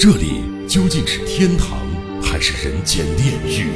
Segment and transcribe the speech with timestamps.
[0.00, 1.80] 这里究竟是天堂
[2.22, 3.68] 还是人间炼狱？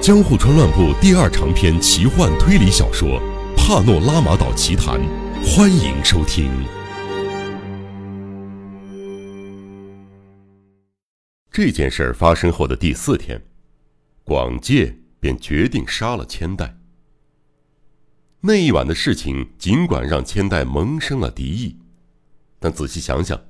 [0.00, 3.22] 江户川乱步》第二长篇奇幻推理小说
[3.56, 5.00] 《帕诺拉玛岛奇谈》，
[5.46, 6.50] 欢迎收听。
[11.52, 13.40] 这件事儿发生后的第四天，
[14.24, 16.76] 广介便决定杀了千代。
[18.40, 21.76] 那一晚的事情，尽管让千代萌生了敌意，
[22.58, 23.40] 但仔细想想，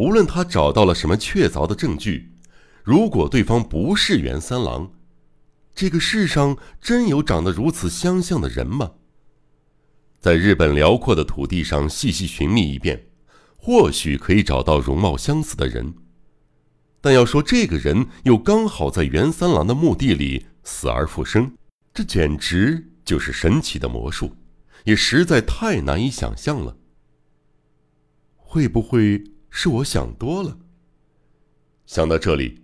[0.00, 2.32] 无论他找到了什么确凿的证据，
[2.82, 4.90] 如果对方不是袁三郎，
[5.74, 8.92] 这个世上真有长得如此相像的人吗？
[10.18, 13.08] 在日本辽阔的土地上细细寻觅一遍，
[13.58, 15.92] 或许可以找到容貌相似的人。
[17.02, 21.52] 但要说这个人又刚好在袁三郎的墓地里死而复生，
[21.92, 22.86] 这简直……
[23.04, 24.34] 就是神奇的魔术，
[24.84, 26.76] 也实在太难以想象了。
[28.36, 30.58] 会不会是我想多了？
[31.86, 32.62] 想到这里，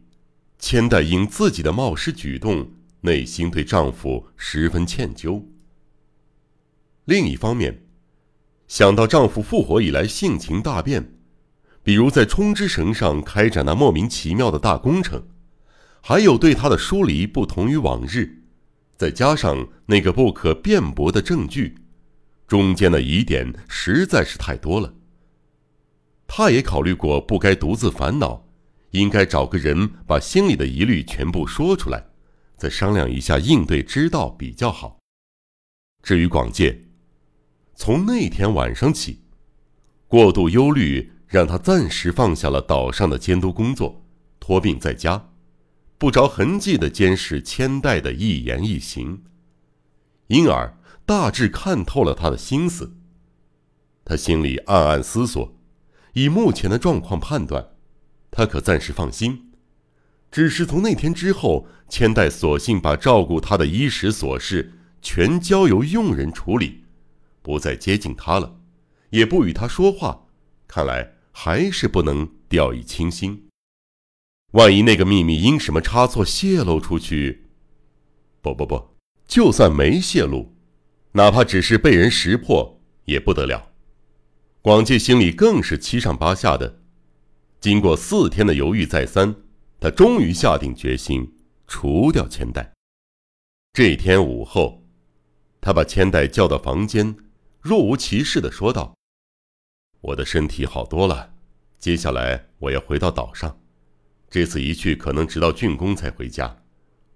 [0.59, 2.70] 千代因自己的冒失举动，
[3.01, 5.43] 内心对丈夫十分歉疚。
[7.05, 7.84] 另一方面，
[8.69, 11.12] 想到丈夫复活以来性情大变，
[11.83, 15.27] 比如在冲之绳上开展那莫名其妙的大工程，
[16.00, 18.43] 还有对他的疏离不同于往日。
[18.97, 21.77] 再加上那个不可辩驳的证据，
[22.47, 24.95] 中间的疑点实在是太多了。
[26.27, 28.44] 他也考虑过，不该独自烦恼，
[28.91, 32.05] 应该找个人把心里的疑虑全部说出来，
[32.56, 34.98] 再商量一下应对之道比较好。
[36.02, 36.84] 至于广介，
[37.74, 39.20] 从那天晚上起，
[40.08, 44.04] 过度忧虑让他暂时放下了岛上的监督工作，
[44.38, 45.30] 托病在家。
[45.98, 49.22] 不着痕迹的监视千代的一言一行，
[50.27, 52.98] 因而大致看透了他的心思。
[54.04, 55.56] 他心里暗暗思索，
[56.17, 57.72] 以目前的状况判断，
[58.31, 59.53] 他可暂时放心。
[60.31, 64.72] 只是从那天之后，千代索性把照顾他的衣食琐事
[65.03, 66.84] 全交由佣人处理，
[67.43, 68.56] 不再接近他了，
[69.10, 70.25] 也不与他说话。
[70.66, 73.48] 看来还是不能掉以轻心。
[74.53, 77.44] 万一那个秘密因什么差错泄露出去，
[78.41, 78.97] 不不不，
[79.28, 80.54] 就算没泄露，
[81.12, 83.72] 哪怕只是被人识破，也不得了。
[84.66, 86.81] 广介心里更是七上八下的。
[87.60, 89.32] 经过四天的犹豫再三，
[89.78, 91.37] 他终于下定决心
[91.69, 92.72] 除掉千代。
[93.72, 94.84] 这天午后，
[95.60, 97.16] 他把千代叫到房间，
[97.60, 98.97] 若无其事的说道
[100.03, 101.33] ：“我的身体好多了，
[101.78, 103.56] 接下来我要回到岛上。”
[104.28, 106.65] 这次一去可能直到竣工才回家，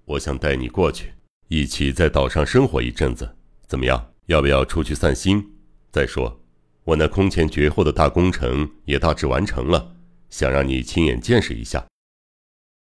[0.04, 1.14] 我想带你过去，
[1.48, 3.36] 一起在岛上生活一阵子，
[3.66, 4.12] 怎么样？
[4.26, 5.44] 要不要出去散心？
[5.90, 6.39] 再说，
[6.84, 9.96] 我那空前绝后的大工程也大致完成了，
[10.28, 11.86] 想让你亲眼见识一下。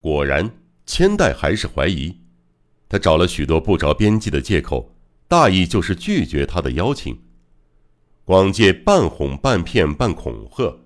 [0.01, 0.51] 果然，
[0.87, 2.21] 千代还是怀疑，
[2.89, 4.95] 他找了许多不着边际的借口，
[5.29, 7.19] 大意就是拒绝他的邀请。
[8.25, 10.81] 广介半哄半骗半恐吓，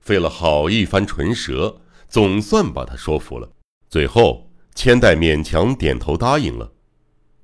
[0.00, 1.78] 费了好一番唇舌。
[2.08, 3.50] 总算把他说服了，
[3.88, 6.70] 最后千代勉强点头答应了。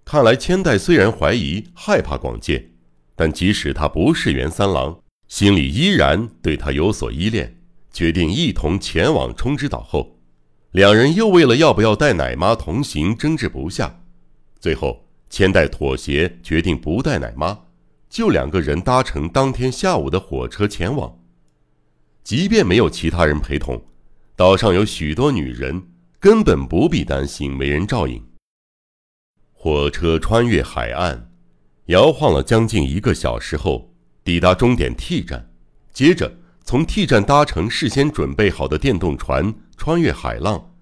[0.05, 2.71] 看来千代虽然怀疑、害怕广介，
[3.19, 7.56] 但即使他不是袁三郎，心里依然对他有所依恋。
[7.93, 10.21] 决定一同前往冲之岛后，
[10.71, 14.03] 两人又为了要不要带奶妈同行争执不下。
[14.61, 17.59] 最后，千代妥协，决定不带奶妈，
[18.09, 21.19] 就两个人搭乘当天下午的火车前往。
[22.23, 23.83] 即便没有其他人陪同。
[24.37, 25.89] 岛上有许多女人，
[26.21, 28.25] 根本不必担心没人照应。
[29.53, 31.28] 火车穿越海岸，
[31.88, 35.50] 摇晃了将近一个小时后，抵达终点 T 站。
[35.91, 36.31] 接着
[36.62, 40.75] 从 T 站搭乘事先准备好的电动船穿越海浪，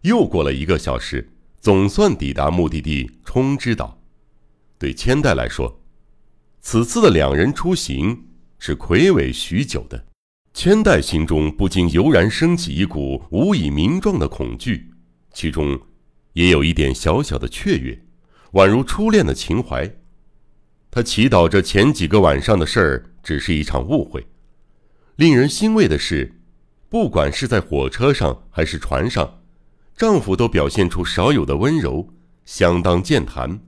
[0.00, 4.02] 又过了一个小时，总算抵达目的地冲之岛。
[4.80, 5.80] 对千代来说，
[6.60, 8.24] 此次的两人出行
[8.58, 10.06] 是魁违许久的。
[10.52, 14.90] 千代心中不禁油然升起一股无以名状的恐惧，
[15.32, 15.80] 其中
[16.32, 18.04] 也有一点小小的雀跃，
[18.54, 19.88] 宛如初恋的情怀。
[20.94, 24.26] 他祈祷着前几个晚上的事儿只是一场误会。
[25.16, 26.34] 令人欣慰的是，
[26.90, 29.40] 不管是在火车上还是船上，
[29.96, 32.12] 丈夫都表现出少有的温柔，
[32.44, 33.58] 相当健谈，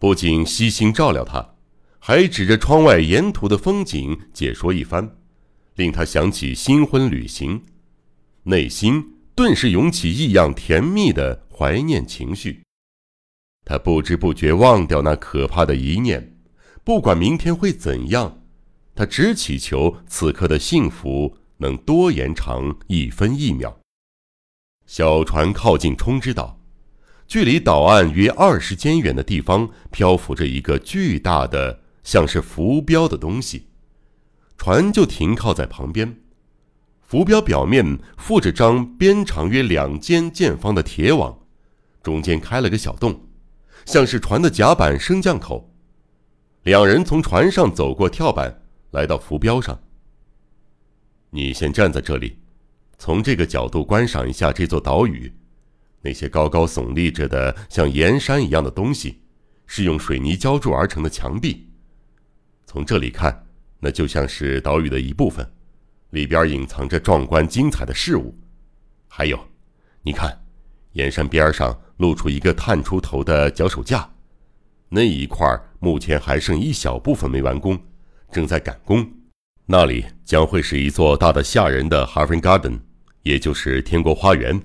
[0.00, 1.54] 不仅悉心照料她，
[2.00, 5.16] 还指着窗外沿途的风景解说一番。
[5.76, 7.62] 令她想起新婚旅行，
[8.42, 12.65] 内心顿时涌起异样甜蜜的怀念情绪。
[13.68, 16.36] 他不知不觉忘掉那可怕的一念，
[16.84, 18.42] 不管明天会怎样，
[18.94, 23.76] 他只祈求此刻的幸福能多延长一分一秒。
[24.86, 26.60] 小船靠近冲之岛，
[27.26, 33.66] 距离岛岸约二十间远的地方，漂浮着一个巨大的、像是浮标的东西。
[34.56, 36.20] 船就停靠在旁边，
[37.02, 41.36] 浮标表面附着张边长约两间见方的铁网，
[42.00, 43.25] 中间开了个小洞，
[43.86, 45.72] 像是船的甲板升降口。
[46.64, 49.80] 两人从船上走过跳板，来到浮标上。
[51.30, 52.38] 你先站在这里。
[52.98, 55.30] 从这个角度观赏一下这座岛屿，
[56.00, 59.20] 那些高高耸立着的像岩山一样的东西，
[59.66, 61.68] 是用水泥浇筑而成的墙壁。
[62.64, 63.46] 从这里看，
[63.78, 65.46] 那就像是岛屿的一部分，
[66.10, 68.34] 里边隐藏着壮观精彩的事物。
[69.08, 69.38] 还有，
[70.02, 70.45] 你看，
[70.96, 74.08] 岩山边上露出一个探出头的脚手架，
[74.88, 75.46] 那一块
[75.78, 77.78] 目前还剩一小部分没完工，
[78.32, 79.06] 正在赶工。
[79.66, 82.80] 那里将会是一座大的吓人的 Harvard Garden。
[83.22, 84.58] 也就是天国花园，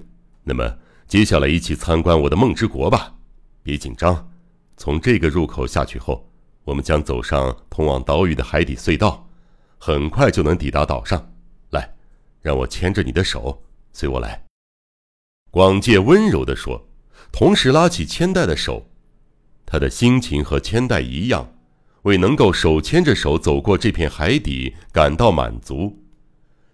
[0.44, 3.14] 那么接下来一起参观我的梦之国吧。
[3.62, 4.32] 别紧张，
[4.78, 6.32] 从这个入口下去后，
[6.64, 9.28] 我们将走上通往岛屿的海底隧道，
[9.80, 11.30] 很快就能抵达岛上。
[11.72, 11.92] 来，
[12.40, 13.62] 让我牵着你的手，
[13.92, 14.51] 随我来。
[15.52, 16.88] 广介温柔地说，
[17.30, 18.90] 同时拉起千代的手。
[19.66, 21.54] 他的心情和千代一样，
[22.04, 26.02] 为能够手牵着手走过这片海底感到满足。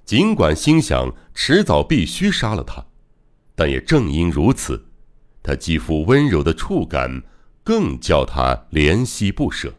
[0.05, 2.85] 尽管心想迟早必须杀了他，
[3.55, 4.85] 但也正因如此，
[5.41, 7.23] 他肌肤温柔的触感
[7.63, 9.73] 更叫他怜惜不舍。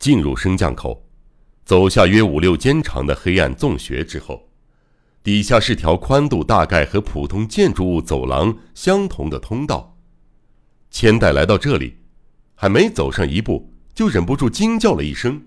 [0.00, 1.06] 进入升降口，
[1.64, 4.48] 走下约五六间长的黑暗纵穴之后，
[5.24, 9.96] 底下是条宽度大概和普通建筑物走廊相同的通道。
[10.90, 11.96] 千代来到这里，
[12.54, 15.42] 还没走上一步，就忍不住惊叫了一声。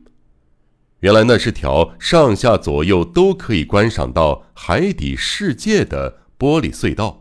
[1.01, 7.19] 原来那是条上下左右都可以观赏到海底世界的玻璃隧道，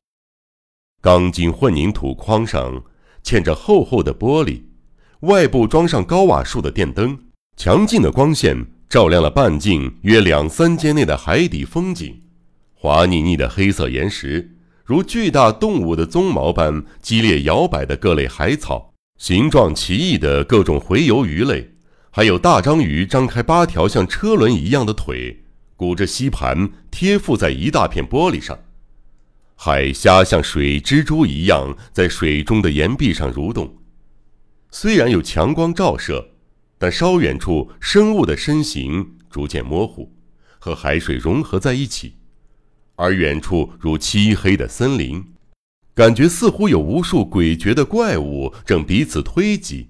[1.02, 2.82] 钢筋混凝土框上
[3.22, 4.62] 嵌着厚厚的玻璃，
[5.20, 7.18] 外部装上高瓦数的电灯，
[7.58, 8.56] 强劲的光线
[8.88, 12.22] 照亮了半径约两三间内的海底风景。
[12.78, 21.72] 滑腻腻的黑色岩石，如巨大动物的鬃毛般激烈摇摆的各类海草，形状奇异的各种洄游鱼类。
[22.10, 25.42] 还有大章鱼张开八条像车轮一样的腿，
[25.74, 28.56] 鼓着吸盘贴附在一大片玻璃上；
[29.54, 33.76] 海虾像水蜘蛛一样在水中的岩壁上蠕动。
[34.70, 36.30] 虽然有强光照射，
[36.78, 40.12] 但稍远处生物的身形逐渐模糊，
[40.58, 42.15] 和海水融合在一起；
[42.96, 45.24] 而远处如漆黑的森林，
[45.94, 49.88] 感觉似乎有无数诡谲的怪物正彼此推挤。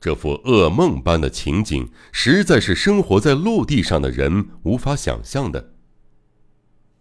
[0.00, 5.74] 这幅噩梦般的情景，实在是生活在陆地上的人无法想象的。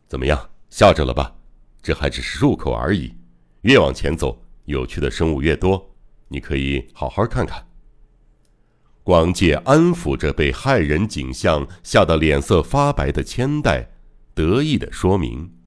[0.07, 1.35] 怎么样，吓着了吧？
[1.81, 3.13] 这还只是入口而已，
[3.61, 5.95] 越往前走，有趣的生物越多，
[6.27, 7.65] 你可以好好看看。
[9.01, 13.89] 广介安抚着被骇人景象吓得脸色发白的千代，
[14.39, 15.58] 得意的说明。